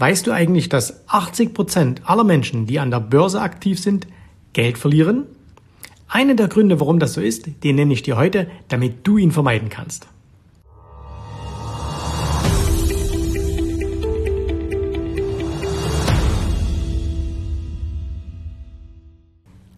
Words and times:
Weißt 0.00 0.26
du 0.26 0.32
eigentlich, 0.32 0.70
dass 0.70 1.06
80 1.10 1.52
Prozent 1.52 2.08
aller 2.08 2.24
Menschen, 2.24 2.64
die 2.64 2.80
an 2.80 2.90
der 2.90 3.00
Börse 3.00 3.42
aktiv 3.42 3.78
sind, 3.78 4.06
Geld 4.54 4.78
verlieren? 4.78 5.26
Einen 6.08 6.38
der 6.38 6.48
Gründe, 6.48 6.80
warum 6.80 6.98
das 6.98 7.12
so 7.12 7.20
ist, 7.20 7.62
den 7.64 7.76
nenne 7.76 7.92
ich 7.92 8.00
dir 8.00 8.16
heute, 8.16 8.46
damit 8.68 9.06
du 9.06 9.18
ihn 9.18 9.30
vermeiden 9.30 9.68
kannst. 9.68 10.08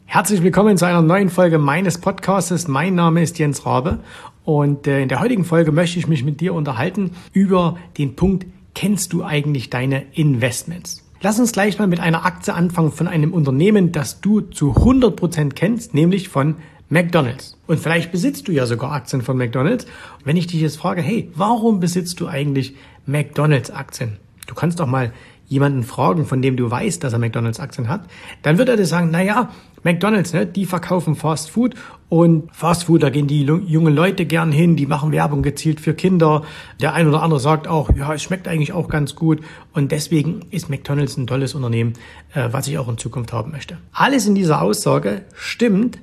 Herzlich 0.04 0.44
willkommen 0.44 0.76
zu 0.76 0.86
einer 0.86 1.02
neuen 1.02 1.30
Folge 1.30 1.58
meines 1.58 1.98
Podcasts. 1.98 2.68
Mein 2.68 2.94
Name 2.94 3.24
ist 3.24 3.40
Jens 3.40 3.66
Rabe 3.66 3.98
und 4.44 4.86
äh, 4.86 5.02
in 5.02 5.08
der 5.08 5.18
heutigen 5.18 5.44
Folge 5.44 5.72
möchte 5.72 5.98
ich 5.98 6.06
mich 6.06 6.22
mit 6.22 6.40
dir 6.40 6.54
unterhalten 6.54 7.10
über 7.32 7.76
den 7.98 8.14
Punkt, 8.14 8.46
kennst 8.74 9.12
du 9.12 9.24
eigentlich 9.24 9.70
deine 9.70 10.04
Investments? 10.12 11.02
Lass 11.20 11.38
uns 11.38 11.52
gleich 11.52 11.78
mal 11.78 11.86
mit 11.86 12.00
einer 12.00 12.24
Aktie 12.24 12.52
anfangen 12.52 12.90
von 12.90 13.06
einem 13.06 13.32
Unternehmen, 13.32 13.92
das 13.92 14.20
du 14.20 14.40
zu 14.40 14.74
100 14.74 15.14
Prozent 15.14 15.56
kennst, 15.56 15.94
nämlich 15.94 16.28
von 16.28 16.56
McDonald's. 16.88 17.56
Und 17.66 17.78
vielleicht 17.80 18.12
besitzt 18.12 18.48
du 18.48 18.52
ja 18.52 18.66
sogar 18.66 18.92
Aktien 18.92 19.22
von 19.22 19.38
McDonald's. 19.38 19.86
Wenn 20.24 20.36
ich 20.36 20.48
dich 20.48 20.60
jetzt 20.60 20.76
frage, 20.76 21.00
hey, 21.00 21.30
warum 21.34 21.80
besitzt 21.80 22.20
du 22.20 22.26
eigentlich 22.26 22.74
McDonald's 23.06 23.70
Aktien? 23.70 24.18
Du 24.46 24.54
kannst 24.54 24.80
doch 24.80 24.86
mal 24.86 25.12
jemanden 25.46 25.82
fragen, 25.82 26.24
von 26.24 26.40
dem 26.42 26.56
du 26.56 26.70
weißt, 26.70 27.02
dass 27.04 27.12
er 27.12 27.18
McDonald's 27.18 27.60
Aktien 27.60 27.88
hat, 27.88 28.02
dann 28.42 28.58
wird 28.58 28.68
er 28.68 28.76
dir 28.76 28.86
sagen, 28.86 29.10
na 29.12 29.22
ja, 29.22 29.50
McDonald's, 29.84 30.32
ne, 30.32 30.46
die 30.46 30.64
verkaufen 30.64 31.16
Fast 31.16 31.50
Food 31.50 31.74
und 32.08 32.54
Fast 32.54 32.84
Food, 32.84 33.02
da 33.02 33.10
gehen 33.10 33.26
die 33.26 33.42
jungen 33.42 33.94
Leute 33.94 34.26
gern 34.26 34.52
hin, 34.52 34.76
die 34.76 34.86
machen 34.86 35.12
Werbung 35.12 35.42
gezielt 35.42 35.80
für 35.80 35.94
Kinder. 35.94 36.42
Der 36.80 36.94
ein 36.94 37.08
oder 37.08 37.22
andere 37.22 37.40
sagt 37.40 37.66
auch, 37.66 37.90
ja, 37.96 38.14
es 38.14 38.22
schmeckt 38.22 38.46
eigentlich 38.46 38.72
auch 38.72 38.88
ganz 38.88 39.16
gut 39.16 39.40
und 39.72 39.90
deswegen 39.90 40.40
ist 40.50 40.70
McDonald's 40.70 41.16
ein 41.16 41.26
tolles 41.26 41.54
Unternehmen, 41.54 41.94
äh, 42.34 42.48
was 42.52 42.68
ich 42.68 42.78
auch 42.78 42.88
in 42.88 42.98
Zukunft 42.98 43.32
haben 43.32 43.50
möchte. 43.50 43.78
Alles 43.92 44.26
in 44.26 44.34
dieser 44.34 44.62
Aussage 44.62 45.22
stimmt, 45.34 45.98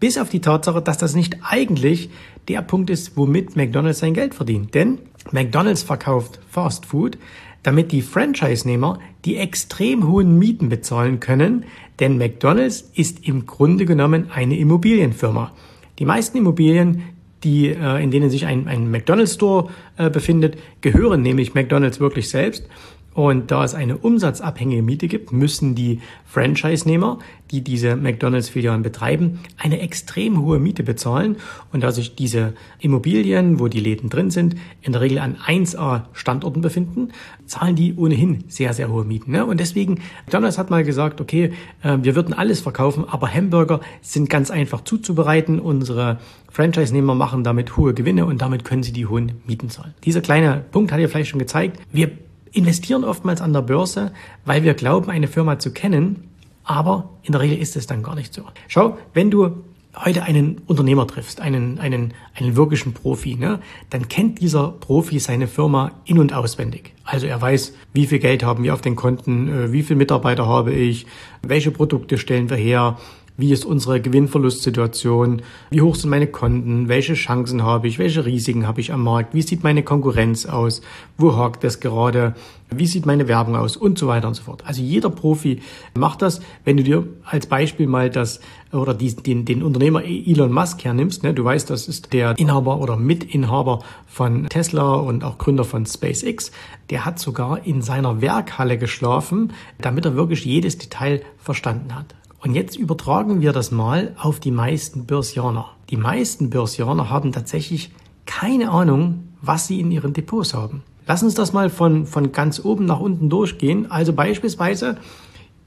bis 0.00 0.18
auf 0.18 0.30
die 0.30 0.40
Tatsache, 0.40 0.82
dass 0.82 0.98
das 0.98 1.14
nicht 1.14 1.36
eigentlich 1.42 2.10
der 2.48 2.62
Punkt 2.62 2.90
ist, 2.90 3.16
womit 3.16 3.54
McDonald's 3.54 4.00
sein 4.00 4.14
Geld 4.14 4.34
verdient. 4.34 4.74
Denn 4.74 4.98
McDonald's 5.30 5.82
verkauft 5.82 6.40
Fast 6.48 6.86
Food, 6.86 7.18
damit 7.62 7.92
die 7.92 8.02
Franchise-Nehmer 8.02 8.98
die 9.24 9.36
extrem 9.36 10.08
hohen 10.08 10.38
Mieten 10.38 10.68
bezahlen 10.68 11.20
können, 11.20 11.64
denn 11.98 12.16
McDonald's 12.16 12.90
ist 12.94 13.26
im 13.26 13.46
Grunde 13.46 13.84
genommen 13.84 14.30
eine 14.32 14.56
Immobilienfirma. 14.56 15.52
Die 15.98 16.06
meisten 16.06 16.38
Immobilien, 16.38 17.02
die, 17.44 17.68
äh, 17.68 18.02
in 18.02 18.10
denen 18.10 18.30
sich 18.30 18.46
ein, 18.46 18.68
ein 18.68 18.90
McDonald's 18.90 19.34
Store 19.34 19.68
äh, 19.98 20.08
befindet, 20.08 20.56
gehören 20.80 21.22
nämlich 21.22 21.54
McDonald's 21.54 22.00
wirklich 22.00 22.30
selbst. 22.30 22.66
Und 23.12 23.50
da 23.50 23.64
es 23.64 23.74
eine 23.74 23.98
umsatzabhängige 23.98 24.82
Miete 24.82 25.08
gibt, 25.08 25.32
müssen 25.32 25.74
die 25.74 26.00
Franchise-Nehmer, 26.26 27.18
die 27.50 27.62
diese 27.62 27.96
McDonalds-Filialen 27.96 28.82
betreiben, 28.82 29.40
eine 29.58 29.80
extrem 29.80 30.40
hohe 30.40 30.60
Miete 30.60 30.84
bezahlen. 30.84 31.36
Und 31.72 31.82
da 31.82 31.90
sich 31.90 32.14
diese 32.14 32.54
Immobilien, 32.78 33.58
wo 33.58 33.66
die 33.66 33.80
Läden 33.80 34.10
drin 34.10 34.30
sind, 34.30 34.54
in 34.80 34.92
der 34.92 35.00
Regel 35.00 35.18
an 35.18 35.36
1A-Standorten 35.36 36.60
befinden, 36.60 37.08
zahlen 37.46 37.74
die 37.74 37.94
ohnehin 37.96 38.44
sehr, 38.46 38.74
sehr 38.74 38.88
hohe 38.90 39.04
Mieten. 39.04 39.32
Ne? 39.32 39.44
Und 39.44 39.58
deswegen, 39.58 40.00
McDonalds 40.26 40.56
hat 40.56 40.70
mal 40.70 40.84
gesagt, 40.84 41.20
okay, 41.20 41.52
äh, 41.82 41.98
wir 42.00 42.14
würden 42.14 42.32
alles 42.32 42.60
verkaufen, 42.60 43.04
aber 43.08 43.28
Hamburger 43.28 43.80
sind 44.02 44.30
ganz 44.30 44.52
einfach 44.52 44.82
zuzubereiten. 44.82 45.58
Unsere 45.58 46.18
Franchise-Nehmer 46.52 47.16
machen 47.16 47.42
damit 47.42 47.76
hohe 47.76 47.92
Gewinne 47.92 48.24
und 48.24 48.40
damit 48.40 48.64
können 48.64 48.84
sie 48.84 48.92
die 48.92 49.06
hohen 49.06 49.42
Mieten 49.46 49.68
zahlen. 49.68 49.94
Dieser 50.04 50.20
kleine 50.20 50.64
Punkt 50.70 50.92
hat 50.92 51.00
ja 51.00 51.08
vielleicht 51.08 51.30
schon 51.30 51.40
gezeigt, 51.40 51.80
wir 51.92 52.10
investieren 52.52 53.04
oftmals 53.04 53.40
an 53.40 53.52
der 53.52 53.62
Börse, 53.62 54.12
weil 54.44 54.62
wir 54.62 54.74
glauben, 54.74 55.10
eine 55.10 55.28
Firma 55.28 55.58
zu 55.58 55.72
kennen, 55.72 56.28
aber 56.64 57.10
in 57.22 57.32
der 57.32 57.40
Regel 57.40 57.58
ist 57.58 57.76
es 57.76 57.86
dann 57.86 58.02
gar 58.02 58.14
nicht 58.14 58.34
so. 58.34 58.42
Schau, 58.68 58.98
wenn 59.14 59.30
du 59.30 59.62
heute 59.96 60.22
einen 60.22 60.62
Unternehmer 60.66 61.06
triffst, 61.06 61.40
einen, 61.40 61.78
einen, 61.78 62.14
einen 62.34 62.56
wirklichen 62.56 62.94
Profi, 62.94 63.34
ne, 63.34 63.60
dann 63.90 64.08
kennt 64.08 64.40
dieser 64.40 64.68
Profi 64.68 65.18
seine 65.18 65.48
Firma 65.48 65.92
in- 66.04 66.18
und 66.18 66.32
auswendig. 66.32 66.94
Also 67.04 67.26
er 67.26 67.40
weiß, 67.40 67.74
wie 67.92 68.06
viel 68.06 68.20
Geld 68.20 68.44
haben 68.44 68.62
wir 68.62 68.72
auf 68.72 68.82
den 68.82 68.94
Konten, 68.94 69.48
äh, 69.48 69.72
wie 69.72 69.82
viele 69.82 69.96
Mitarbeiter 69.98 70.46
habe 70.46 70.72
ich, 70.72 71.06
welche 71.42 71.72
Produkte 71.72 72.18
stellen 72.18 72.50
wir 72.50 72.56
her, 72.56 72.98
wie 73.36 73.52
ist 73.52 73.64
unsere 73.64 74.00
Gewinnverlustsituation? 74.00 75.42
Wie 75.70 75.80
hoch 75.80 75.94
sind 75.94 76.10
meine 76.10 76.26
Konten? 76.26 76.88
Welche 76.88 77.14
Chancen 77.14 77.62
habe 77.62 77.88
ich? 77.88 77.98
Welche 77.98 78.26
Risiken 78.26 78.66
habe 78.66 78.80
ich 78.80 78.92
am 78.92 79.02
Markt? 79.02 79.34
Wie 79.34 79.42
sieht 79.42 79.64
meine 79.64 79.82
Konkurrenz 79.82 80.44
aus? 80.46 80.82
Wo 81.16 81.36
hakt 81.36 81.64
das 81.64 81.80
gerade? 81.80 82.34
Wie 82.70 82.86
sieht 82.86 83.06
meine 83.06 83.28
Werbung 83.28 83.56
aus? 83.56 83.76
Und 83.76 83.98
so 83.98 84.06
weiter 84.06 84.28
und 84.28 84.34
so 84.34 84.42
fort. 84.42 84.62
Also 84.66 84.82
jeder 84.82 85.10
Profi 85.10 85.60
macht 85.94 86.22
das. 86.22 86.40
Wenn 86.64 86.76
du 86.76 86.82
dir 86.82 87.06
als 87.24 87.46
Beispiel 87.46 87.86
mal 87.86 88.10
das 88.10 88.40
oder 88.72 88.94
die, 88.94 89.16
den, 89.16 89.44
den 89.44 89.62
Unternehmer 89.62 90.04
Elon 90.04 90.52
Musk 90.52 90.84
hernimmst, 90.84 91.22
ne, 91.22 91.34
du 91.34 91.42
weißt, 91.42 91.70
das 91.70 91.88
ist 91.88 92.12
der 92.12 92.38
Inhaber 92.38 92.78
oder 92.78 92.96
Mitinhaber 92.96 93.80
von 94.06 94.48
Tesla 94.48 94.94
und 94.94 95.24
auch 95.24 95.38
Gründer 95.38 95.64
von 95.64 95.86
SpaceX, 95.86 96.52
der 96.90 97.04
hat 97.04 97.18
sogar 97.18 97.66
in 97.66 97.82
seiner 97.82 98.20
Werkhalle 98.20 98.76
geschlafen, 98.78 99.52
damit 99.78 100.04
er 100.04 100.14
wirklich 100.14 100.44
jedes 100.44 100.78
Detail 100.78 101.22
verstanden 101.38 101.94
hat. 101.94 102.14
Und 102.42 102.54
jetzt 102.54 102.76
übertragen 102.76 103.42
wir 103.42 103.52
das 103.52 103.70
mal 103.70 104.14
auf 104.18 104.40
die 104.40 104.50
meisten 104.50 105.04
Börsianer. 105.04 105.68
Die 105.90 105.98
meisten 105.98 106.48
Börsianer 106.48 107.10
haben 107.10 107.32
tatsächlich 107.32 107.90
keine 108.24 108.70
Ahnung, 108.70 109.28
was 109.42 109.66
sie 109.66 109.80
in 109.80 109.90
ihren 109.90 110.14
Depots 110.14 110.54
haben. 110.54 110.82
Lass 111.06 111.22
uns 111.22 111.34
das 111.34 111.52
mal 111.52 111.68
von, 111.68 112.06
von 112.06 112.32
ganz 112.32 112.64
oben 112.64 112.86
nach 112.86 113.00
unten 113.00 113.28
durchgehen. 113.28 113.90
Also 113.90 114.12
beispielsweise, 114.12 114.96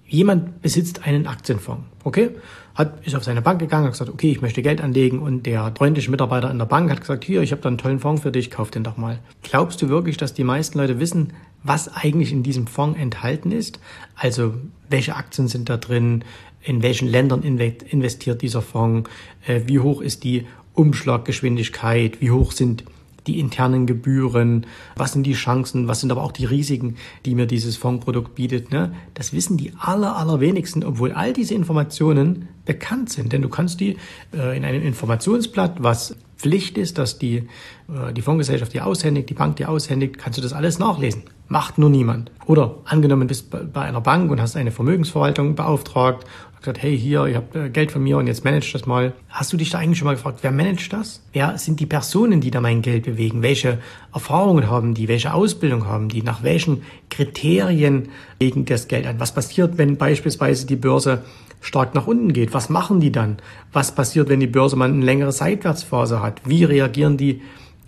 jemand 0.08 0.62
besitzt 0.62 1.06
einen 1.06 1.28
Aktienfonds, 1.28 1.84
okay? 2.04 2.32
Hat, 2.76 3.06
ist 3.06 3.16
auf 3.16 3.24
seine 3.24 3.44
Bank 3.44 3.60
gegangen, 3.60 3.86
hat 3.86 3.92
gesagt, 3.92 4.10
okay, 4.10 4.32
ich 4.32 4.42
möchte 4.42 4.64
Geld 4.64 4.82
anlegen 4.82 5.20
und 5.20 5.46
der 5.46 5.74
freundliche 5.78 6.10
Mitarbeiter 6.10 6.50
in 6.50 6.58
der 6.58 6.66
Bank 6.66 6.90
hat 6.90 7.02
gesagt, 7.02 7.24
hier, 7.24 7.42
ich 7.42 7.52
habe 7.52 7.62
da 7.62 7.70
einen 7.70 7.78
tollen 7.78 8.00
Fonds 8.00 8.24
für 8.24 8.32
dich, 8.32 8.50
kauf 8.50 8.72
den 8.72 8.84
doch 8.84 8.98
mal. 8.98 9.20
Glaubst 9.44 9.82
du 9.82 9.90
wirklich, 9.90 10.18
dass 10.18 10.34
die 10.34 10.44
meisten 10.44 10.80
Leute 10.80 11.00
wissen, 11.00 11.34
was 11.64 11.94
eigentlich 11.94 12.32
in 12.32 12.42
diesem 12.42 12.66
Fonds 12.66 13.00
enthalten 13.00 13.52
ist? 13.52 13.80
Also, 14.16 14.56
welche 14.90 15.16
Aktien 15.16 15.48
sind 15.48 15.70
da 15.70 15.78
drin? 15.78 16.24
In 16.64 16.82
welchen 16.82 17.08
Ländern 17.08 17.44
investiert 17.44 18.42
dieser 18.42 18.62
Fonds, 18.62 19.10
äh, 19.46 19.62
wie 19.66 19.80
hoch 19.80 20.02
ist 20.02 20.24
die 20.24 20.46
Umschlaggeschwindigkeit, 20.74 22.22
wie 22.22 22.32
hoch 22.32 22.52
sind 22.52 22.84
die 23.28 23.40
internen 23.40 23.86
Gebühren, 23.86 24.66
was 24.96 25.14
sind 25.14 25.24
die 25.24 25.34
Chancen, 25.34 25.88
was 25.88 26.02
sind 26.02 26.12
aber 26.12 26.24
auch 26.24 26.32
die 26.32 26.46
Risiken, 26.46 26.98
die 27.26 27.36
mir 27.36 27.46
dieses 27.46 27.78
Fondsprodukt 27.78 28.36
bietet. 28.36 28.72
Ne? 28.72 28.94
Das 29.14 29.34
wissen 29.34 29.58
die 29.58 29.72
aller, 29.80 30.18
allerwenigsten, 30.18 30.84
obwohl 30.84 31.12
all 31.14 31.34
diese 31.34 31.54
Informationen 31.54 32.50
bekannt 32.66 33.10
sind. 33.10 33.32
Denn 33.32 33.42
du 33.42 33.50
kannst 33.50 33.80
die 33.80 33.98
äh, 34.34 34.58
in 34.58 34.66
einem 34.66 34.84
Informationsblatt, 34.84 35.82
was 35.82 36.18
Pflicht 36.38 36.78
ist, 36.78 36.98
dass 36.98 37.18
die, 37.18 37.48
äh, 37.88 38.14
die 38.14 38.22
Fondsgesellschaft 38.22 38.74
dir 38.74 38.86
aushändigt, 38.86 39.30
die 39.30 39.34
Bank 39.34 39.56
dir 39.56 39.70
aushändigt, 39.70 40.18
kannst 40.18 40.38
du 40.38 40.42
das 40.42 40.54
alles 40.54 40.80
nachlesen. 40.80 41.24
Macht 41.54 41.78
nur 41.78 41.92
niemand. 41.92 42.32
Oder 42.48 42.78
angenommen 42.86 43.28
bist 43.28 43.52
bei 43.52 43.82
einer 43.82 44.02
Bank 44.02 44.32
und 44.32 44.42
hast 44.42 44.58
eine 44.58 44.72
Vermögensverwaltung 44.72 45.54
beauftragt 45.54 46.26
gesagt, 46.64 46.82
hey, 46.82 46.98
hier, 46.98 47.28
ihr 47.28 47.36
habt 47.36 47.56
äh, 47.56 47.70
Geld 47.70 47.92
von 47.92 48.02
mir 48.02 48.18
und 48.18 48.26
jetzt 48.26 48.44
managt 48.44 48.74
das 48.74 48.88
mal. 48.88 49.14
Hast 49.30 49.54
du 49.54 49.58
dich 49.58 49.70
da 49.70 49.78
eigentlich 49.78 50.00
schon 50.00 50.08
mal 50.08 50.16
gefragt, 50.16 50.40
wer 50.42 50.52
managt 50.52 50.92
das? 50.94 51.22
Wer 51.32 51.60
sind 51.60 51.80
die 51.80 51.86
Personen, 51.86 52.42
die 52.42 52.50
da 52.50 52.60
mein 52.60 52.82
Geld 52.82 53.04
bewegen? 53.04 53.44
Welche 53.44 53.78
Erfahrungen 54.12 54.68
haben 54.68 54.96
die? 54.96 55.08
Welche 55.08 55.32
Ausbildung 55.32 55.86
haben 55.86 56.10
die? 56.10 56.24
Nach 56.24 56.42
welchen 56.42 56.82
Kriterien 57.12 58.10
legen 58.40 58.66
das 58.66 58.88
Geld 58.88 59.06
an? 59.06 59.20
Was 59.20 59.32
passiert, 59.32 59.78
wenn 59.78 59.98
beispielsweise 59.98 60.66
die 60.66 60.76
Börse 60.76 61.22
stark 61.62 61.94
nach 61.94 62.08
unten 62.08 62.34
geht? 62.34 62.56
Was 62.56 62.70
machen 62.70 63.00
die 63.00 63.12
dann? 63.12 63.38
Was 63.74 63.94
passiert, 63.94 64.28
wenn 64.28 64.40
die 64.40 64.48
Börse 64.48 64.76
mal 64.76 64.90
eine 64.90 65.06
längere 65.06 65.32
Seitwärtsphase 65.32 66.24
hat? 66.24 66.42
Wie 66.46 66.64
reagieren 66.64 67.18
die 67.18 67.42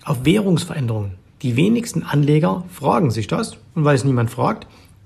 auf 0.03 0.23
Währungsveränderungen? 0.23 1.24
Die 1.45 1.55
wenigsten 1.57 2.01
Anleger 2.01 2.63
fragen 2.69 3.11
sich 3.11 3.27
das 3.27 3.57
und 3.75 3.83
weil 3.85 3.93
es 3.93 4.03
niemand 4.03 4.31
fragt, 4.31 4.65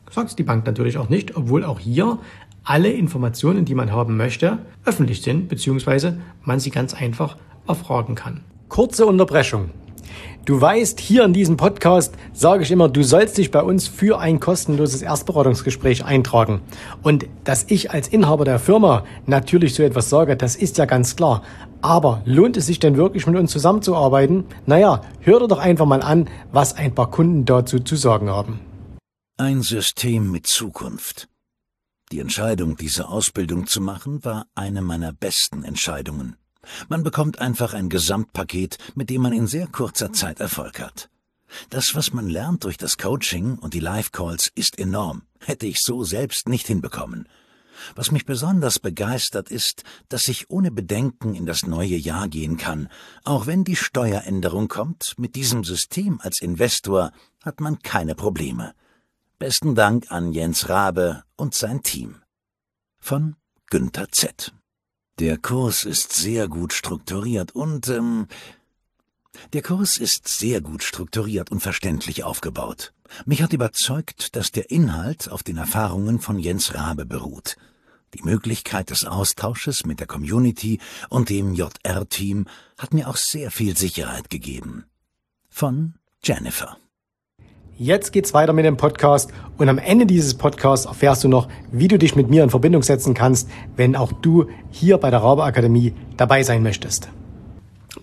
sagt 0.09 0.29
es 0.29 0.35
die 0.37 0.43
Bank 0.43 0.65
natürlich 0.65 0.97
auch 0.97 1.09
nicht, 1.09 1.35
obwohl 1.35 1.65
auch 1.65 1.81
hier 1.81 2.17
alle 2.63 2.89
Informationen, 2.93 3.65
die 3.65 3.75
man 3.75 3.91
haben 3.91 4.15
möchte, 4.15 4.59
öffentlich 4.85 5.21
sind, 5.21 5.49
beziehungsweise 5.49 6.17
man 6.45 6.61
sie 6.61 6.69
ganz 6.69 6.93
einfach 6.93 7.35
erfragen 7.67 8.15
kann. 8.15 8.39
Kurze 8.69 9.05
Unterbrechung. 9.05 9.71
Du 10.45 10.59
weißt, 10.59 10.99
hier 10.99 11.25
in 11.25 11.33
diesem 11.33 11.57
Podcast 11.57 12.15
sage 12.33 12.63
ich 12.63 12.71
immer, 12.71 12.89
du 12.89 13.03
sollst 13.03 13.37
dich 13.37 13.51
bei 13.51 13.61
uns 13.61 13.87
für 13.87 14.19
ein 14.19 14.39
kostenloses 14.39 15.01
Erstberatungsgespräch 15.01 16.05
eintragen. 16.05 16.61
Und 17.03 17.27
dass 17.43 17.65
ich 17.67 17.91
als 17.91 18.07
Inhaber 18.07 18.45
der 18.45 18.57
Firma 18.57 19.03
natürlich 19.27 19.75
so 19.75 19.83
etwas 19.83 20.09
sage, 20.09 20.35
das 20.35 20.55
ist 20.55 20.77
ja 20.77 20.85
ganz 20.85 21.15
klar. 21.15 21.43
Aber 21.81 22.21
lohnt 22.25 22.57
es 22.57 22.65
sich 22.65 22.79
denn 22.79 22.97
wirklich 22.97 23.27
mit 23.27 23.37
uns 23.37 23.51
zusammenzuarbeiten? 23.51 24.45
Naja, 24.65 25.01
hör 25.21 25.39
dir 25.39 25.47
doch 25.47 25.59
einfach 25.59 25.85
mal 25.85 26.01
an, 26.01 26.27
was 26.51 26.75
ein 26.75 26.95
paar 26.95 27.11
Kunden 27.11 27.45
dazu 27.45 27.79
zu 27.79 27.95
sagen 27.95 28.29
haben. 28.29 28.59
Ein 29.37 29.61
System 29.61 30.31
mit 30.31 30.47
Zukunft. 30.47 31.29
Die 32.11 32.19
Entscheidung, 32.19 32.75
diese 32.75 33.07
Ausbildung 33.07 33.67
zu 33.67 33.81
machen, 33.81 34.25
war 34.25 34.47
eine 34.55 34.81
meiner 34.81 35.13
besten 35.13 35.63
Entscheidungen. 35.63 36.37
Man 36.87 37.03
bekommt 37.03 37.39
einfach 37.39 37.73
ein 37.73 37.89
Gesamtpaket, 37.89 38.77
mit 38.95 39.09
dem 39.09 39.21
man 39.21 39.33
in 39.33 39.47
sehr 39.47 39.67
kurzer 39.67 40.13
Zeit 40.13 40.39
Erfolg 40.39 40.79
hat. 40.79 41.09
Das, 41.69 41.95
was 41.95 42.13
man 42.13 42.29
lernt 42.29 42.63
durch 42.63 42.77
das 42.77 42.97
Coaching 42.97 43.57
und 43.57 43.73
die 43.73 43.79
Live-Calls, 43.79 44.51
ist 44.55 44.77
enorm. 44.77 45.23
Hätte 45.39 45.65
ich 45.65 45.81
so 45.81 46.03
selbst 46.03 46.47
nicht 46.47 46.67
hinbekommen. 46.67 47.27
Was 47.95 48.11
mich 48.11 48.25
besonders 48.25 48.79
begeistert 48.79 49.49
ist, 49.49 49.83
dass 50.09 50.27
ich 50.27 50.49
ohne 50.49 50.69
Bedenken 50.69 51.33
in 51.33 51.45
das 51.45 51.65
neue 51.65 51.95
Jahr 51.95 52.27
gehen 52.27 52.57
kann. 52.57 52.89
Auch 53.23 53.47
wenn 53.47 53.63
die 53.63 53.77
Steueränderung 53.77 54.67
kommt, 54.67 55.15
mit 55.17 55.35
diesem 55.35 55.63
System 55.63 56.19
als 56.21 56.41
Investor 56.41 57.11
hat 57.43 57.61
man 57.61 57.79
keine 57.79 58.15
Probleme. 58.15 58.73
Besten 59.37 59.75
Dank 59.75 60.11
an 60.11 60.33
Jens 60.33 60.67
Rabe 60.67 61.23
und 61.37 61.55
sein 61.55 61.81
Team. 61.81 62.21
Von 62.99 63.37
Günther 63.69 64.11
Z. 64.11 64.53
Der 65.19 65.37
Kurs 65.37 65.83
ist 65.83 66.13
sehr 66.13 66.47
gut 66.47 66.71
strukturiert 66.71 67.51
und 67.51 67.89
ähm, 67.89 68.27
der 69.51 69.61
Kurs 69.61 69.97
ist 69.97 70.29
sehr 70.29 70.61
gut 70.61 70.81
strukturiert 70.81 71.51
und 71.51 71.59
verständlich 71.59 72.23
aufgebaut. 72.23 72.93
Mich 73.25 73.43
hat 73.43 73.51
überzeugt, 73.51 74.37
dass 74.37 74.53
der 74.53 74.71
Inhalt 74.71 75.29
auf 75.29 75.43
den 75.43 75.57
Erfahrungen 75.57 76.19
von 76.19 76.39
Jens 76.39 76.73
Rabe 76.73 77.05
beruht. 77.05 77.57
Die 78.13 78.23
Möglichkeit 78.23 78.91
des 78.91 79.03
Austausches 79.03 79.85
mit 79.85 79.99
der 79.99 80.07
Community 80.07 80.79
und 81.09 81.29
dem 81.29 81.53
JR-Team 81.53 82.47
hat 82.77 82.93
mir 82.93 83.09
auch 83.09 83.17
sehr 83.17 83.51
viel 83.51 83.75
Sicherheit 83.75 84.29
gegeben. 84.29 84.85
Von 85.49 85.95
Jennifer. 86.23 86.77
Jetzt 87.81 88.11
geht's 88.11 88.33
weiter 88.33 88.51
mit 88.51 88.65
dem 88.65 88.75
Podcast 88.75 89.31
und 89.57 89.69
am 89.69 89.77
Ende 89.77 90.05
dieses 90.05 90.33
Podcasts 90.33 90.85
erfährst 90.85 91.23
du 91.23 91.29
noch, 91.29 91.47
wie 91.71 91.87
du 91.87 91.97
dich 91.97 92.13
mit 92.13 92.29
mir 92.29 92.43
in 92.43 92.49
Verbindung 92.49 92.83
setzen 92.83 93.13
kannst, 93.13 93.49
wenn 93.77 93.95
auch 93.95 94.11
du 94.11 94.47
hier 94.69 94.97
bei 94.97 95.09
der 95.09 95.23
Rabe 95.23 95.45
Akademie 95.45 95.93
dabei 96.17 96.43
sein 96.43 96.61
möchtest. 96.61 97.07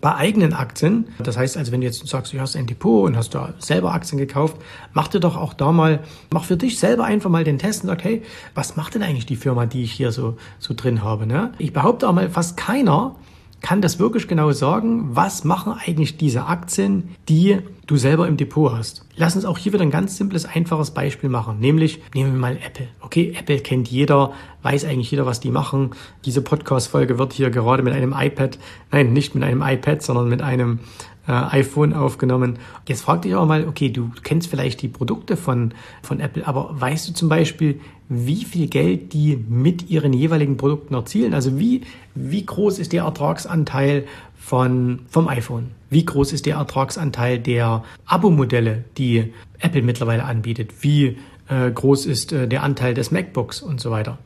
Bei 0.00 0.14
eigenen 0.14 0.54
Aktien, 0.54 1.08
das 1.18 1.36
heißt 1.36 1.58
also, 1.58 1.72
wenn 1.72 1.82
du 1.82 1.86
jetzt 1.86 2.06
sagst, 2.08 2.32
du 2.32 2.40
hast 2.40 2.56
ein 2.56 2.66
Depot 2.66 3.04
und 3.04 3.18
hast 3.18 3.34
da 3.34 3.52
selber 3.58 3.92
Aktien 3.92 4.16
gekauft, 4.16 4.56
mach 4.94 5.08
dir 5.08 5.20
doch 5.20 5.36
auch 5.36 5.52
da 5.52 5.72
mal, 5.72 6.00
mach 6.30 6.44
für 6.44 6.56
dich 6.56 6.78
selber 6.78 7.04
einfach 7.04 7.28
mal 7.28 7.44
den 7.44 7.58
Test 7.58 7.82
und 7.82 7.88
sag, 7.88 8.02
hey, 8.02 8.22
was 8.54 8.76
macht 8.76 8.94
denn 8.94 9.02
eigentlich 9.02 9.26
die 9.26 9.36
Firma, 9.36 9.66
die 9.66 9.82
ich 9.82 9.92
hier 9.92 10.10
so, 10.10 10.38
so 10.58 10.72
drin 10.72 11.04
habe? 11.04 11.26
Ne? 11.26 11.52
Ich 11.58 11.74
behaupte 11.74 12.08
auch 12.08 12.14
mal, 12.14 12.30
fast 12.30 12.56
keiner 12.56 13.14
kann 13.60 13.82
das 13.82 13.98
wirklich 13.98 14.26
genau 14.26 14.52
sagen, 14.52 15.16
was 15.16 15.44
machen 15.44 15.74
eigentlich 15.74 16.16
diese 16.16 16.46
Aktien, 16.46 17.14
die 17.28 17.58
du 17.86 17.96
selber 17.96 18.26
im 18.26 18.36
Depot 18.36 18.72
hast. 18.72 19.04
Lass 19.16 19.36
uns 19.36 19.44
auch 19.44 19.58
hier 19.58 19.72
wieder 19.72 19.82
ein 19.82 19.90
ganz 19.90 20.16
simples, 20.16 20.44
einfaches 20.44 20.90
Beispiel 20.90 21.30
machen, 21.30 21.60
nämlich 21.60 22.00
nehmen 22.14 22.32
wir 22.32 22.38
mal 22.38 22.56
Apple. 22.56 22.88
Okay, 23.00 23.32
Apple 23.38 23.60
kennt 23.60 23.88
jeder, 23.88 24.32
weiß 24.62 24.84
eigentlich 24.84 25.10
jeder, 25.10 25.26
was 25.26 25.40
die 25.40 25.50
machen. 25.50 25.90
Diese 26.24 26.42
Podcast-Folge 26.42 27.18
wird 27.18 27.32
hier 27.32 27.50
gerade 27.50 27.82
mit 27.82 27.94
einem 27.94 28.14
iPad, 28.16 28.58
nein, 28.90 29.12
nicht 29.12 29.34
mit 29.34 29.44
einem 29.44 29.62
iPad, 29.62 30.02
sondern 30.02 30.28
mit 30.28 30.42
einem 30.42 30.80
äh, 31.28 31.32
iPhone 31.32 31.92
aufgenommen. 31.92 32.58
Jetzt 32.88 33.02
frag 33.02 33.22
dich 33.22 33.34
auch 33.34 33.46
mal, 33.46 33.66
okay, 33.66 33.90
du 33.90 34.10
kennst 34.22 34.48
vielleicht 34.48 34.82
die 34.82 34.88
Produkte 34.88 35.36
von, 35.36 35.72
von 36.02 36.20
Apple, 36.20 36.46
aber 36.46 36.70
weißt 36.72 37.08
du 37.08 37.14
zum 37.14 37.28
Beispiel, 37.28 37.80
wie 38.08 38.44
viel 38.44 38.68
Geld 38.68 39.12
die 39.12 39.36
mit 39.36 39.90
ihren 39.90 40.12
jeweiligen 40.12 40.56
Produkten 40.56 40.94
erzielen? 40.94 41.34
Also 41.34 41.58
wie, 41.58 41.82
wie 42.14 42.46
groß 42.46 42.78
ist 42.78 42.92
der 42.92 43.02
Ertragsanteil 43.04 44.06
von, 44.46 45.00
vom 45.08 45.26
iPhone? 45.26 45.72
Wie 45.90 46.04
groß 46.04 46.32
ist 46.32 46.46
der 46.46 46.54
Ertragsanteil 46.56 47.40
der 47.40 47.82
Abo-Modelle, 48.04 48.84
die 48.96 49.32
Apple 49.58 49.82
mittlerweile 49.82 50.22
anbietet? 50.22 50.70
Wie 50.82 51.16
äh, 51.48 51.70
groß 51.74 52.06
ist 52.06 52.32
äh, 52.32 52.46
der 52.46 52.62
Anteil 52.62 52.94
des 52.94 53.10
MacBooks 53.10 53.60
und 53.60 53.80
so 53.80 53.90
weiter? 53.90 54.18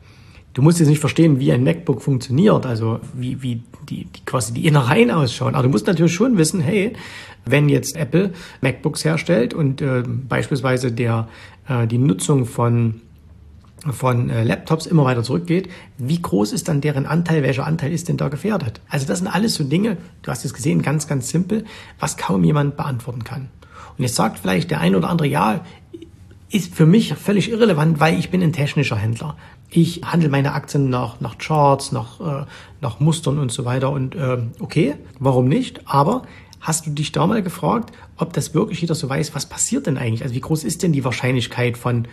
Du 0.53 0.61
musst 0.61 0.79
jetzt 0.79 0.89
nicht 0.89 0.99
verstehen, 0.99 1.39
wie 1.39 1.51
ein 1.51 1.63
MacBook 1.63 2.03
funktioniert, 2.03 2.67
also 2.67 2.99
wie, 3.13 3.41
wie 3.41 3.63
die, 3.89 4.05
die 4.05 4.25
quasi 4.25 4.53
die 4.53 4.67
Innereien 4.67 5.09
ausschauen. 5.09 5.55
Aber 5.55 5.63
du 5.63 5.69
musst 5.69 5.87
natürlich 5.87 6.13
schon 6.13 6.37
wissen, 6.37 6.59
hey, 6.59 6.93
wenn 7.45 7.67
jetzt 7.67 7.95
Apple 7.95 8.33
MacBooks 8.59 9.03
herstellt 9.03 9.55
und 9.55 9.81
äh, 9.81 10.03
beispielsweise 10.05 10.91
der, 10.91 11.29
äh, 11.67 11.87
die 11.87 11.97
Nutzung 11.97 12.45
von 12.45 13.01
von 13.89 14.29
äh, 14.29 14.43
Laptops 14.43 14.85
immer 14.85 15.05
weiter 15.05 15.23
zurückgeht, 15.23 15.69
wie 15.97 16.21
groß 16.21 16.51
ist 16.53 16.67
dann 16.67 16.81
deren 16.81 17.05
Anteil, 17.05 17.41
welcher 17.41 17.65
Anteil 17.65 17.91
ist 17.91 18.09
denn 18.09 18.17
da 18.17 18.29
gefährdet? 18.29 18.79
Also 18.89 19.07
das 19.07 19.19
sind 19.19 19.27
alles 19.27 19.55
so 19.55 19.63
Dinge, 19.63 19.97
du 20.21 20.31
hast 20.31 20.45
es 20.45 20.53
gesehen, 20.53 20.81
ganz, 20.81 21.07
ganz 21.07 21.29
simpel, 21.29 21.65
was 21.99 22.17
kaum 22.17 22.43
jemand 22.43 22.77
beantworten 22.77 23.23
kann. 23.23 23.49
Und 23.97 24.03
jetzt 24.03 24.15
sagt 24.15 24.39
vielleicht 24.39 24.71
der 24.71 24.79
ein 24.81 24.95
oder 24.95 25.09
andere, 25.09 25.27
ja, 25.27 25.61
ist 26.51 26.75
für 26.75 26.85
mich 26.85 27.13
völlig 27.13 27.49
irrelevant, 27.49 27.99
weil 27.99 28.19
ich 28.19 28.29
bin 28.29 28.43
ein 28.43 28.53
technischer 28.53 28.97
Händler. 28.97 29.37
Ich 29.69 30.01
handle 30.03 30.29
meine 30.29 30.53
Aktien 30.53 30.89
nach, 30.89 31.21
nach 31.21 31.37
Charts, 31.37 31.91
nach, 31.93 32.19
äh, 32.19 32.45
nach 32.81 32.99
Mustern 32.99 33.39
und 33.39 33.51
so 33.51 33.63
weiter. 33.63 33.89
Und 33.91 34.15
äh, 34.15 34.37
okay, 34.59 34.95
warum 35.17 35.47
nicht? 35.47 35.81
Aber 35.85 36.23
hast 36.59 36.85
du 36.85 36.91
dich 36.91 37.13
da 37.13 37.25
mal 37.25 37.41
gefragt, 37.41 37.93
ob 38.17 38.33
das 38.33 38.53
wirklich 38.53 38.81
jeder 38.81 38.95
so 38.95 39.07
weiß, 39.07 39.33
was 39.33 39.45
passiert 39.45 39.87
denn 39.87 39.97
eigentlich? 39.97 40.23
Also 40.23 40.35
wie 40.35 40.41
groß 40.41 40.65
ist 40.65 40.83
denn 40.83 40.91
die 40.91 41.05
Wahrscheinlichkeit 41.05 41.77
von 41.77 42.05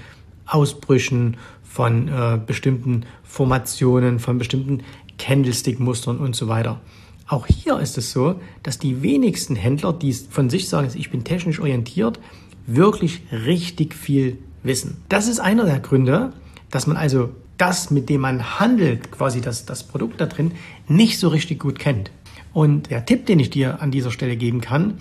Ausbrüchen, 0.49 1.37
von 1.62 2.09
äh, 2.09 2.41
bestimmten 2.45 3.05
Formationen, 3.23 4.19
von 4.19 4.39
bestimmten 4.39 4.83
Candlestick-Mustern 5.19 6.19
und 6.19 6.35
so 6.35 6.49
weiter? 6.49 6.81
Auch 7.29 7.47
hier 7.47 7.79
ist 7.79 7.99
es 7.99 8.11
so, 8.11 8.41
dass 8.62 8.79
die 8.79 9.03
wenigsten 9.03 9.55
Händler, 9.55 9.93
die 9.93 10.12
von 10.12 10.49
sich 10.49 10.69
sagen, 10.69 10.91
ich 10.95 11.11
bin 11.11 11.25
technisch 11.25 11.61
orientiert, 11.61 12.19
wirklich 12.67 13.23
richtig 13.31 13.95
viel 13.95 14.39
wissen. 14.62 15.03
Das 15.09 15.29
ist 15.29 15.39
einer 15.39 15.65
der 15.65 15.81
Gründe, 15.81 16.33
dass 16.71 16.87
man 16.87 16.97
also 16.97 17.31
das, 17.59 17.91
mit 17.91 18.09
dem 18.09 18.23
man 18.23 18.59
handelt, 18.59 19.11
quasi 19.11 19.41
das, 19.41 19.67
das 19.67 19.83
Produkt 19.83 20.21
da 20.21 20.27
drin, 20.27 20.53
nicht 20.87 21.19
so 21.19 21.29
richtig 21.29 21.61
gut 21.61 21.79
kennt. 21.79 22.11
Und 22.55 22.91
der 22.91 23.05
Tipp, 23.05 23.27
den 23.27 23.41
ich 23.41 23.50
dir 23.50 23.83
an 23.83 23.91
dieser 23.91 24.11
Stelle 24.11 24.37
geben 24.37 24.61
kann, 24.61 24.99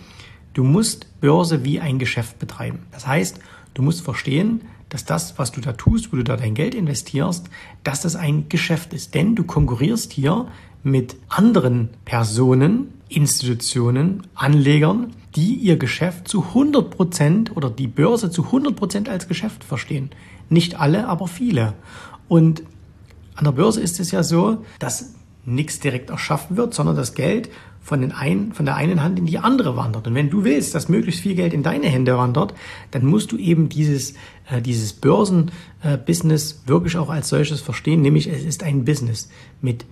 du 0.54 0.64
musst 0.64 1.22
Börse 1.22 1.64
wie 1.64 1.80
ein 1.80 1.98
Geschäft 2.00 2.40
betreiben. 2.40 2.80
Das 2.92 3.08
heißt, 3.08 3.40
du 3.78 3.84
musst 3.84 4.02
verstehen, 4.02 4.62
dass 4.90 5.06
das, 5.06 5.38
was 5.38 5.52
du 5.52 5.62
da 5.62 5.74
tust, 5.74 6.12
wo 6.12 6.18
du 6.18 6.24
da 6.24 6.36
dein 6.36 6.56
Geld 6.56 6.74
investierst, 6.74 7.48
dass 7.84 8.02
das 8.02 8.16
ein 8.16 8.50
Geschäft 8.50 8.94
ist. 8.94 9.14
Denn 9.14 9.36
du 9.36 9.44
konkurrierst 9.44 10.12
hier 10.14 10.48
mit 10.84 11.16
anderen 11.30 11.90
Personen, 12.04 12.94
Institutionen, 13.10 14.24
Anlegern, 14.34 15.14
die 15.36 15.54
ihr 15.54 15.78
Geschäft 15.78 16.28
zu 16.28 16.44
100 16.44 16.90
Prozent 16.90 17.56
oder 17.56 17.70
die 17.70 17.88
Börse 17.88 18.32
zu 18.32 18.46
100 18.46 18.76
Prozent 18.76 19.10
als 19.10 19.28
Geschäft 19.28 19.64
verstehen. 19.64 20.10
Nicht 20.50 20.80
alle, 20.80 21.08
aber 21.08 21.28
viele. 21.28 21.74
Und 22.28 22.64
an 23.36 23.46
der 23.46 23.52
Börse 23.52 23.82
ist 23.82 24.00
es 24.00 24.10
ja 24.12 24.24
so, 24.24 24.64
dass 24.80 25.14
nichts 25.48 25.80
direkt 25.80 26.10
erschaffen 26.10 26.58
wird, 26.58 26.74
sondern 26.74 26.96
das 26.96 27.14
Geld 27.14 27.50
von, 27.82 28.02
den 28.02 28.12
einen, 28.12 28.52
von 28.52 28.66
der 28.66 28.76
einen 28.76 29.02
Hand 29.02 29.18
in 29.18 29.26
die 29.26 29.40
andere 29.40 29.78
wandert. 29.78 30.08
Und 30.08 30.14
wenn 30.14 30.30
du 30.30 30.44
willst, 30.44 30.76
dass 30.76 30.90
möglichst 30.90 31.22
viel 31.22 31.36
Geld 31.36 31.54
in 31.54 31.64
deine 31.64 31.88
Hände 31.88 32.18
wandert, 32.18 32.54
dann 32.92 33.06
musst 33.06 33.32
du 33.32 33.38
eben 33.38 33.70
dieses, 33.70 34.14
äh, 34.50 34.62
dieses 34.62 34.92
Börsenbusiness 34.92 36.52
äh, 36.66 36.68
wirklich 36.68 36.98
auch 36.98 37.10
als 37.10 37.30
solches 37.30 37.62
verstehen, 37.62 38.02
nämlich 38.02 38.28
es 38.28 38.44
ist 38.44 38.62
ein 38.62 38.84
Business 38.84 39.30
mit 39.62 39.86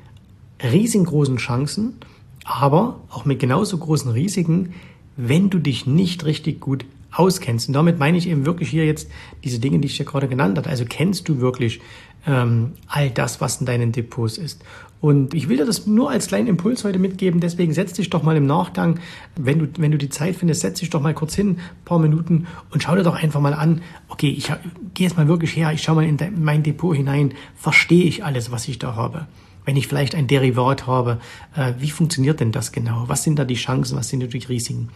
riesengroßen 0.62 1.38
Chancen, 1.38 1.96
aber 2.44 3.00
auch 3.10 3.24
mit 3.24 3.40
genauso 3.40 3.78
großen 3.78 4.12
Risiken, 4.12 4.74
wenn 5.16 5.50
du 5.50 5.60
dich 5.60 5.88
nicht 5.88 6.26
richtig 6.26 6.60
gut 6.60 6.86
auskennst. 7.16 7.68
Und 7.68 7.74
damit 7.74 8.00
meine 8.00 8.18
ich 8.18 8.28
eben 8.28 8.46
wirklich 8.46 8.70
hier 8.70 8.86
jetzt 8.86 9.10
diese 9.44 9.60
Dinge, 9.60 9.80
die 9.80 9.88
ich 9.88 9.98
dir 9.98 10.06
gerade 10.06 10.28
genannt 10.28 10.58
habe. 10.58 10.70
Also 10.70 10.86
kennst 10.88 11.28
du 11.30 11.40
wirklich 11.40 11.82
ähm, 12.28 12.74
all 12.88 13.10
das, 13.10 13.42
was 13.42 13.60
in 13.60 13.66
deinen 13.66 13.92
Depots 13.92 14.38
ist. 14.38 14.64
Und 15.02 15.34
ich 15.34 15.50
will 15.50 15.58
dir 15.58 15.66
das 15.66 15.86
nur 15.86 16.10
als 16.10 16.28
kleinen 16.28 16.48
Impuls 16.48 16.84
heute 16.84 16.98
mitgeben. 16.98 17.40
Deswegen 17.40 17.74
setz 17.74 17.94
dich 17.94 18.10
doch 18.10 18.24
mal 18.24 18.36
im 18.36 18.48
Nachgang, 18.48 19.00
wenn 19.36 19.60
du, 19.60 19.68
wenn 19.78 19.92
du 19.92 19.98
die 19.98 20.10
Zeit 20.10 20.36
findest, 20.36 20.62
setz 20.62 20.80
dich 20.80 20.90
doch 20.90 21.02
mal 21.02 21.14
kurz 21.14 21.36
hin, 21.36 21.60
paar 21.84 22.00
Minuten 22.00 22.48
und 22.72 22.82
schau 22.82 22.96
dir 22.96 23.04
doch 23.04 23.16
einfach 23.16 23.40
mal 23.40 23.54
an, 23.54 23.82
okay, 24.08 24.30
ich 24.30 24.48
gehe 24.94 25.08
jetzt 25.08 25.18
mal 25.18 25.28
wirklich 25.28 25.56
her, 25.56 25.72
ich 25.74 25.84
schaue 25.84 25.96
mal 25.96 26.06
in, 26.06 26.18
in 26.18 26.44
mein 26.44 26.64
Depot 26.64 26.96
hinein, 26.96 27.34
verstehe 27.56 28.06
ich 28.06 28.24
alles, 28.24 28.52
was 28.52 28.68
ich 28.68 28.80
da 28.80 28.96
habe 28.96 29.28
wenn 29.66 29.78
ich 29.78 29.88
vielleicht 29.88 30.16
ein 30.16 30.28
Derivat 30.28 30.88
habe, 30.88 31.20
äh, 31.56 31.74
wie 31.80 31.90
funktioniert 31.90 32.40
denn 32.40 32.52
das 32.52 32.72
genau? 32.72 33.06
Was 33.08 33.24
sind 33.24 33.38
da 33.38 33.46
die 33.46 33.56
Chancen, 33.56 33.98
was 33.98 34.10
sind 34.10 34.22
da 34.22 34.28
die 34.28 34.38
Risiken? 34.38 34.90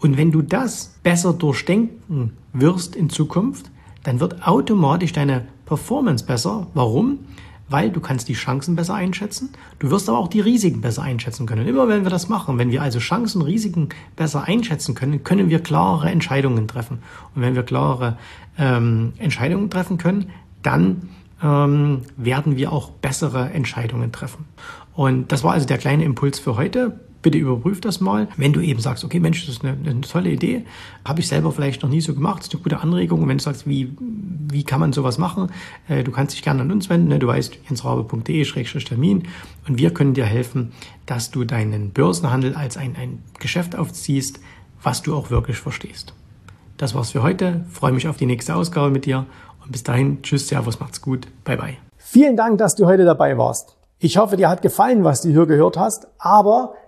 Und 0.00 0.16
wenn 0.16 0.30
du 0.30 0.42
das 0.42 0.94
besser 1.02 1.32
durchdenken 1.32 2.32
wirst 2.52 2.94
in 2.94 3.10
Zukunft, 3.10 3.70
dann 4.04 4.20
wird 4.20 4.46
automatisch 4.46 5.12
deine 5.12 5.46
Performance 5.66 6.24
besser. 6.24 6.66
Warum? 6.74 7.18
Weil 7.68 7.90
du 7.90 8.00
kannst 8.00 8.28
die 8.28 8.34
Chancen 8.34 8.76
besser 8.76 8.94
einschätzen, 8.94 9.50
du 9.78 9.90
wirst 9.90 10.08
aber 10.08 10.18
auch 10.18 10.28
die 10.28 10.40
Risiken 10.40 10.80
besser 10.80 11.02
einschätzen 11.02 11.44
können. 11.44 11.62
Und 11.62 11.68
immer 11.68 11.86
wenn 11.86 12.02
wir 12.04 12.10
das 12.10 12.30
machen, 12.30 12.56
wenn 12.56 12.70
wir 12.70 12.80
also 12.80 12.98
Chancen, 12.98 13.42
Risiken 13.42 13.90
besser 14.16 14.44
einschätzen 14.44 14.94
können, 14.94 15.22
können 15.22 15.50
wir 15.50 15.60
klarere 15.60 16.08
Entscheidungen 16.08 16.66
treffen. 16.66 17.00
Und 17.34 17.42
wenn 17.42 17.54
wir 17.54 17.64
klarere 17.64 18.16
ähm, 18.56 19.12
Entscheidungen 19.18 19.68
treffen 19.68 19.98
können, 19.98 20.30
dann 20.62 21.10
ähm, 21.42 22.02
werden 22.16 22.56
wir 22.56 22.72
auch 22.72 22.90
bessere 22.90 23.50
Entscheidungen 23.50 24.12
treffen. 24.12 24.46
Und 24.94 25.30
das 25.30 25.44
war 25.44 25.52
also 25.52 25.66
der 25.66 25.78
kleine 25.78 26.04
Impuls 26.04 26.38
für 26.38 26.56
heute. 26.56 26.98
Bitte 27.20 27.38
überprüf 27.38 27.80
das 27.80 28.00
mal. 28.00 28.28
Wenn 28.36 28.52
du 28.52 28.60
eben 28.60 28.80
sagst, 28.80 29.04
okay, 29.04 29.18
Mensch, 29.18 29.44
das 29.44 29.56
ist 29.56 29.64
eine, 29.64 29.76
eine 29.88 30.00
tolle 30.02 30.30
Idee, 30.30 30.64
habe 31.04 31.20
ich 31.20 31.28
selber 31.28 31.50
vielleicht 31.50 31.82
noch 31.82 31.90
nie 31.90 32.00
so 32.00 32.14
gemacht, 32.14 32.40
das 32.40 32.48
ist 32.48 32.54
eine 32.54 32.62
gute 32.62 32.80
Anregung. 32.80 33.22
Und 33.22 33.28
wenn 33.28 33.38
du 33.38 33.44
sagst, 33.44 33.66
wie, 33.66 33.96
wie 33.98 34.62
kann 34.62 34.78
man 34.78 34.92
sowas 34.92 35.18
machen, 35.18 35.50
äh, 35.88 36.04
du 36.04 36.12
kannst 36.12 36.34
dich 36.34 36.42
gerne 36.42 36.62
an 36.62 36.70
uns 36.70 36.88
wenden. 36.88 37.08
Ne? 37.08 37.18
Du 37.18 37.26
weißt, 37.26 37.58
jensrabe.de-termin 37.68 39.24
und 39.66 39.78
wir 39.78 39.92
können 39.92 40.14
dir 40.14 40.26
helfen, 40.26 40.72
dass 41.06 41.30
du 41.30 41.44
deinen 41.44 41.90
Börsenhandel 41.90 42.54
als 42.54 42.76
ein, 42.76 42.94
ein 42.96 43.22
Geschäft 43.40 43.74
aufziehst, 43.74 44.40
was 44.82 45.02
du 45.02 45.16
auch 45.16 45.30
wirklich 45.30 45.58
verstehst. 45.58 46.14
Das 46.76 46.94
war's 46.94 47.10
für 47.10 47.24
heute. 47.24 47.64
Freue 47.70 47.92
mich 47.92 48.06
auf 48.06 48.16
die 48.16 48.26
nächste 48.26 48.54
Ausgabe 48.54 48.90
mit 48.90 49.04
dir. 49.04 49.26
Und 49.64 49.72
bis 49.72 49.82
dahin, 49.82 50.22
tschüss, 50.22 50.46
servus, 50.46 50.78
macht's 50.78 51.02
gut. 51.02 51.26
Bye, 51.42 51.56
bye. 51.56 51.76
Vielen 51.96 52.36
Dank, 52.36 52.58
dass 52.58 52.76
du 52.76 52.86
heute 52.86 53.04
dabei 53.04 53.36
warst. 53.36 53.76
Ich 53.98 54.16
hoffe, 54.16 54.36
dir 54.36 54.48
hat 54.48 54.62
gefallen, 54.62 55.02
was 55.02 55.22
du 55.22 55.30
hier 55.30 55.46
gehört 55.46 55.76
hast, 55.76 56.06
aber 56.18 56.74